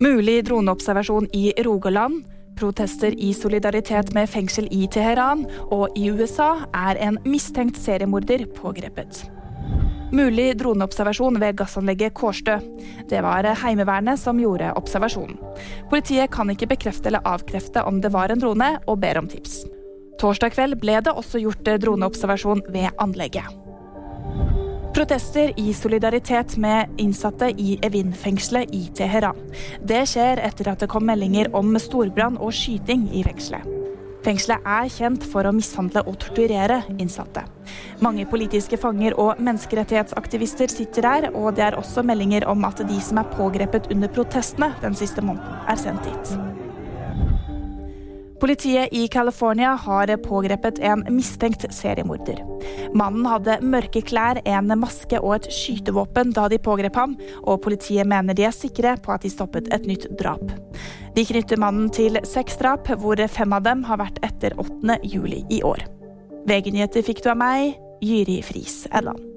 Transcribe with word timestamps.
Mulig 0.00 0.44
droneobservasjon 0.44 1.28
i 1.32 1.52
Rogaland, 1.64 2.24
protester 2.56 3.14
i 3.16 3.34
solidaritet 3.34 4.12
med 4.14 4.28
fengsel 4.28 4.68
i 4.70 4.84
Teheran, 4.92 5.46
og 5.72 5.96
i 5.96 6.10
USA 6.12 6.66
er 6.76 7.00
en 7.00 7.16
mistenkt 7.24 7.80
seriemorder 7.80 8.44
pågrepet. 8.58 9.22
Mulig 10.12 10.50
droneobservasjon 10.60 11.40
ved 11.40 11.56
gassanlegget 11.56 12.14
Kårstø. 12.14 12.58
Det 13.08 13.24
var 13.24 13.48
Heimevernet 13.64 14.20
som 14.20 14.38
gjorde 14.40 14.74
observasjonen. 14.76 15.40
Politiet 15.90 16.30
kan 16.30 16.52
ikke 16.52 16.68
bekrefte 16.76 17.08
eller 17.10 17.24
avkrefte 17.24 17.82
om 17.88 18.02
det 18.04 18.12
var 18.12 18.30
en 18.30 18.44
drone, 18.44 18.76
og 18.86 19.00
ber 19.00 19.24
om 19.24 19.32
tips. 19.32 19.64
Torsdag 20.20 20.52
kveld 20.52 20.78
ble 20.80 21.00
det 21.00 21.12
også 21.12 21.40
gjort 21.40 21.64
droneobservasjon 21.80 22.66
ved 22.68 22.92
anlegget. 23.00 23.65
Protester 24.96 25.52
i 25.56 25.74
solidaritet 25.74 26.56
med 26.56 26.88
innsatte 26.96 27.50
i 27.50 27.78
Evin-fengselet 27.82 28.70
i 28.72 28.86
Teheran. 28.96 29.36
Det 29.84 29.98
skjer 30.08 30.40
etter 30.40 30.70
at 30.72 30.80
det 30.80 30.88
kom 30.88 31.04
meldinger 31.04 31.50
om 31.58 31.76
storbrann 31.76 32.38
og 32.40 32.54
skyting 32.56 33.04
i 33.12 33.20
fengselet. 33.26 33.68
Fengselet 34.24 34.64
er 34.64 34.88
kjent 34.88 35.26
for 35.28 35.44
å 35.44 35.52
mishandle 35.52 36.00
og 36.08 36.16
torturere 36.24 36.80
innsatte. 36.96 37.44
Mange 38.00 38.24
politiske 38.30 38.80
fanger 38.80 39.18
og 39.20 39.36
menneskerettighetsaktivister 39.36 40.72
sitter 40.72 41.10
her, 41.10 41.28
og 41.36 41.52
det 41.60 41.68
er 41.68 41.76
også 41.76 42.00
meldinger 42.00 42.48
om 42.48 42.64
at 42.64 42.80
de 42.88 42.96
som 43.04 43.20
er 43.20 43.28
pågrepet 43.36 43.92
under 43.92 44.08
protestene 44.08 44.72
den 44.80 44.96
siste 44.96 45.20
måneden, 45.20 45.60
er 45.68 45.84
sendt 45.84 46.08
dit. 46.08 46.65
Politiet 48.40 48.92
i 48.92 49.08
California 49.08 49.70
har 49.80 50.10
pågrepet 50.16 50.78
en 50.78 51.04
mistenkt 51.08 51.64
seriemorder. 51.72 52.42
Mannen 52.94 53.24
hadde 53.28 53.58
mørke 53.64 54.02
klær, 54.04 54.42
en 54.44 54.72
maske 54.76 55.20
og 55.22 55.38
et 55.38 55.48
skytevåpen 55.52 56.34
da 56.36 56.44
de 56.52 56.58
pågrep 56.60 56.98
ham, 57.00 57.16
og 57.44 57.62
politiet 57.64 58.08
mener 58.08 58.36
de 58.36 58.44
er 58.48 58.56
sikre 58.56 58.96
på 59.00 59.14
at 59.14 59.24
de 59.24 59.32
stoppet 59.32 59.70
et 59.72 59.88
nytt 59.88 60.08
drap. 60.20 60.44
De 61.16 61.24
knytter 61.24 61.60
mannen 61.60 61.88
til 61.88 62.20
seks 62.28 62.60
drap, 62.60 62.90
hvor 63.00 63.20
fem 63.32 63.56
av 63.56 63.64
dem 63.64 63.86
har 63.88 64.02
vært 64.02 64.20
etter 64.26 64.56
8. 64.60 65.00
juli 65.08 65.40
i 65.48 65.62
år. 65.64 65.86
VG-nyheter 66.46 67.06
fikk 67.06 67.24
du 67.24 67.32
av 67.32 67.40
meg, 67.40 67.80
Jyri 68.04 68.42
Friis 68.44 68.84
Edland. 68.92 69.35